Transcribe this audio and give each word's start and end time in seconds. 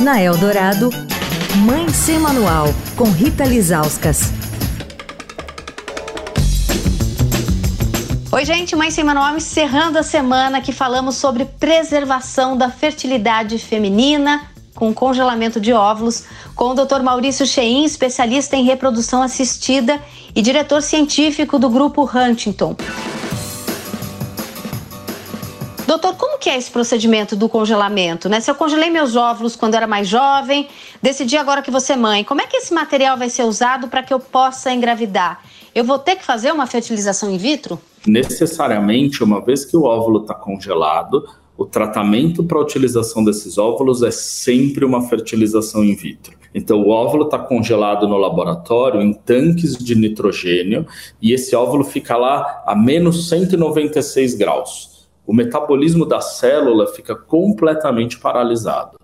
Na 0.00 0.22
Eldorado, 0.22 0.90
Mãe 1.64 1.88
Sem 1.88 2.18
Manual, 2.18 2.66
com 2.96 3.10
Rita 3.10 3.44
Lizauskas. 3.44 4.32
Oi, 8.30 8.44
gente, 8.44 8.76
Mãe 8.76 8.90
Sem 8.90 9.04
Manual 9.04 9.36
encerrando 9.36 9.98
a 9.98 10.02
semana 10.02 10.60
que 10.60 10.72
falamos 10.72 11.16
sobre 11.16 11.44
preservação 11.44 12.56
da 12.56 12.70
fertilidade 12.70 13.58
feminina 13.58 14.48
com 14.78 14.94
congelamento 14.94 15.60
de 15.60 15.72
óvulos, 15.72 16.22
com 16.54 16.66
o 16.66 16.74
Dr. 16.74 17.02
Maurício 17.02 17.44
Chein, 17.44 17.84
especialista 17.84 18.54
em 18.54 18.62
reprodução 18.62 19.20
assistida 19.20 20.00
e 20.36 20.40
diretor 20.40 20.82
científico 20.82 21.58
do 21.58 21.68
grupo 21.68 22.08
Huntington. 22.08 22.76
Doutor, 25.84 26.14
que 26.38 26.48
é 26.48 26.56
esse 26.56 26.70
procedimento 26.70 27.34
do 27.34 27.48
congelamento? 27.48 28.28
Né? 28.28 28.40
Se 28.40 28.50
eu 28.50 28.54
congelei 28.54 28.90
meus 28.90 29.16
óvulos 29.16 29.56
quando 29.56 29.74
era 29.74 29.86
mais 29.86 30.08
jovem, 30.08 30.68
decidi 31.02 31.36
agora 31.36 31.62
que 31.62 31.70
você 31.70 31.94
é 31.94 31.96
mãe, 31.96 32.24
como 32.24 32.40
é 32.40 32.46
que 32.46 32.56
esse 32.56 32.72
material 32.72 33.16
vai 33.16 33.28
ser 33.28 33.44
usado 33.44 33.88
para 33.88 34.02
que 34.02 34.12
eu 34.12 34.20
possa 34.20 34.72
engravidar? 34.72 35.42
Eu 35.74 35.84
vou 35.84 35.98
ter 35.98 36.16
que 36.16 36.24
fazer 36.24 36.52
uma 36.52 36.66
fertilização 36.66 37.30
in 37.30 37.38
vitro? 37.38 37.80
Necessariamente, 38.06 39.22
uma 39.22 39.44
vez 39.44 39.64
que 39.64 39.76
o 39.76 39.84
óvulo 39.84 40.22
está 40.22 40.34
congelado, 40.34 41.28
o 41.56 41.66
tratamento 41.66 42.44
para 42.44 42.58
a 42.58 42.62
utilização 42.62 43.24
desses 43.24 43.58
óvulos 43.58 44.02
é 44.02 44.10
sempre 44.10 44.84
uma 44.84 45.08
fertilização 45.08 45.84
in 45.84 45.94
vitro. 45.94 46.38
Então, 46.54 46.80
o 46.80 46.88
óvulo 46.88 47.24
está 47.24 47.38
congelado 47.38 48.08
no 48.08 48.16
laboratório 48.16 49.02
em 49.02 49.12
tanques 49.12 49.76
de 49.76 49.94
nitrogênio 49.94 50.86
e 51.20 51.32
esse 51.32 51.54
óvulo 51.54 51.84
fica 51.84 52.16
lá 52.16 52.62
a 52.66 52.74
menos 52.74 53.28
196 53.28 54.34
graus 54.34 54.97
o 55.28 55.34
metabolismo 55.34 56.06
da 56.06 56.22
célula 56.22 56.86
fica 56.86 57.14
completamente 57.14 58.18
paralisado. 58.18 58.98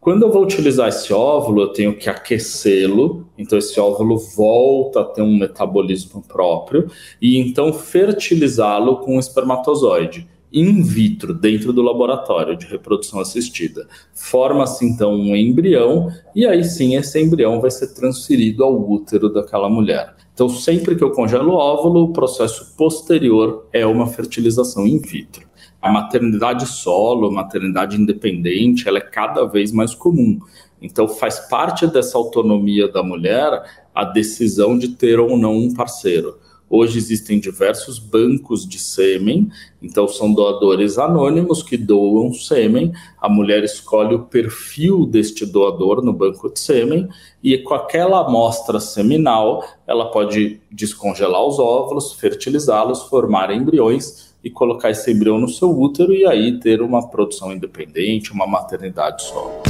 Quando 0.00 0.22
eu 0.22 0.32
vou 0.32 0.42
utilizar 0.42 0.88
esse 0.88 1.12
óvulo, 1.12 1.60
eu 1.60 1.68
tenho 1.68 1.94
que 1.94 2.08
aquecê-lo, 2.08 3.28
então 3.36 3.58
esse 3.58 3.78
óvulo 3.78 4.16
volta 4.16 5.02
a 5.02 5.04
ter 5.04 5.20
um 5.20 5.36
metabolismo 5.36 6.24
próprio, 6.26 6.90
e 7.20 7.38
então 7.38 7.74
fertilizá-lo 7.74 9.00
com 9.00 9.16
um 9.16 9.20
espermatozoide 9.20 10.26
in 10.50 10.82
vitro, 10.82 11.34
dentro 11.34 11.74
do 11.74 11.82
laboratório 11.82 12.56
de 12.56 12.64
reprodução 12.64 13.20
assistida. 13.20 13.86
Forma-se 14.14 14.86
então 14.86 15.12
um 15.12 15.36
embrião, 15.36 16.08
e 16.34 16.46
aí 16.46 16.64
sim 16.64 16.96
esse 16.96 17.20
embrião 17.20 17.60
vai 17.60 17.70
ser 17.70 17.92
transferido 17.92 18.64
ao 18.64 18.90
útero 18.90 19.28
daquela 19.28 19.68
mulher. 19.68 20.14
Então, 20.32 20.48
sempre 20.48 20.96
que 20.96 21.04
eu 21.04 21.10
congelo 21.10 21.52
o 21.52 21.56
óvulo, 21.56 22.04
o 22.04 22.12
processo 22.14 22.74
posterior 22.78 23.66
é 23.74 23.84
uma 23.84 24.06
fertilização 24.06 24.86
in 24.86 24.98
vitro 24.98 25.46
a 25.86 25.92
maternidade 25.92 26.66
solo, 26.66 27.30
maternidade 27.30 27.96
independente, 28.00 28.88
ela 28.88 28.98
é 28.98 29.00
cada 29.00 29.44
vez 29.44 29.70
mais 29.70 29.94
comum. 29.94 30.40
Então 30.82 31.06
faz 31.06 31.38
parte 31.48 31.86
dessa 31.86 32.18
autonomia 32.18 32.88
da 32.88 33.04
mulher 33.04 33.62
a 33.94 34.04
decisão 34.04 34.76
de 34.76 34.88
ter 34.88 35.20
ou 35.20 35.36
não 35.36 35.56
um 35.56 35.72
parceiro. 35.72 36.38
Hoje 36.68 36.98
existem 36.98 37.38
diversos 37.38 38.00
bancos 38.00 38.66
de 38.66 38.80
sêmen, 38.80 39.48
então 39.80 40.08
são 40.08 40.32
doadores 40.32 40.98
anônimos 40.98 41.62
que 41.62 41.76
doam 41.76 42.32
sêmen. 42.34 42.92
A 43.20 43.28
mulher 43.28 43.62
escolhe 43.62 44.16
o 44.16 44.24
perfil 44.24 45.06
deste 45.06 45.46
doador 45.46 46.02
no 46.02 46.12
banco 46.12 46.52
de 46.52 46.58
sêmen 46.58 47.08
e 47.40 47.56
com 47.58 47.72
aquela 47.72 48.26
amostra 48.26 48.80
seminal, 48.80 49.62
ela 49.86 50.10
pode 50.10 50.60
descongelar 50.68 51.46
os 51.46 51.60
óvulos, 51.60 52.12
fertilizá-los, 52.14 53.02
formar 53.02 53.52
embriões 53.52 54.34
e 54.46 54.50
colocar 54.50 54.90
esse 54.90 55.10
embrião 55.10 55.40
no 55.40 55.48
seu 55.48 55.76
útero 55.76 56.14
e 56.14 56.24
aí 56.24 56.60
ter 56.60 56.80
uma 56.80 57.08
produção 57.08 57.52
independente, 57.52 58.32
uma 58.32 58.46
maternidade 58.46 59.24
só. 59.24 59.60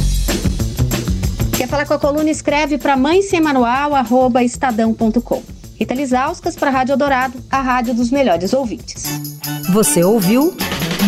Quer 1.57 1.67
falar 1.67 1.87
com 1.87 1.95
a 1.95 1.99
coluna? 1.99 2.29
Escreve 2.29 2.77
para 2.77 2.95
mãe 2.95 3.23
sem 3.23 3.41
manual, 3.41 3.95
arroba 3.95 4.45
estadão.com. 4.45 5.43
Rita 5.77 5.95
Lisauskas 5.95 6.57
para 6.57 6.69
a 6.69 6.73
Rádio 6.73 6.95
Dourado, 6.95 7.39
a 7.51 7.63
rádio 7.63 7.95
dos 7.95 8.11
melhores 8.11 8.53
ouvintes. 8.53 9.41
Você 9.73 10.05
ouviu 10.05 10.55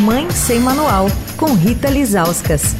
Mãe 0.01 0.31
Sem 0.31 0.61
Manual, 0.61 1.07
com 1.37 1.53
Rita 1.53 1.91
Lisauskas. 1.91 2.75